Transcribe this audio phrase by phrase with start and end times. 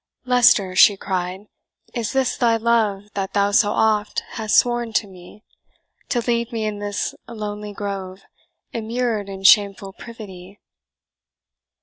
[0.25, 1.41] "Leicester," she cried,
[1.93, 5.43] "is this thy love That thou so oft hast sworn to me,
[6.09, 8.23] To leave me in this lonely grove,
[8.73, 10.59] Immured in shameful privity?